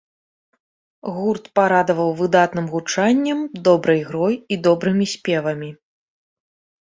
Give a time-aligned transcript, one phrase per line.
[1.15, 5.69] Гурт парадаваў выдатным гучаннем, добрай ігрой і добрымі спевамі.